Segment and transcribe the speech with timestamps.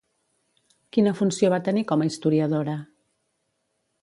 [0.97, 2.77] Quina funció va tenir com a historiadora?